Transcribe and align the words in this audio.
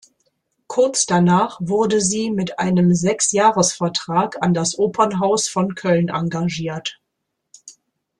Kurz 0.65 1.05
danach 1.05 1.59
wurde 1.61 2.01
sie 2.01 2.31
mit 2.31 2.57
einem 2.57 2.95
Sechsjahresvertrag 2.95 4.41
an 4.41 4.55
das 4.55 4.79
Opernhaus 4.79 5.47
von 5.47 5.75
Köln 5.75 6.09
engagiert. 6.09 6.99